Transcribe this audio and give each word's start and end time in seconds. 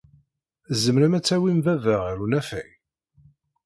Tzemrem 0.69 1.13
ad 1.17 1.23
tawim 1.25 1.59
baba 1.65 1.95
ɣer 2.03 2.15
unafag? 2.25 2.69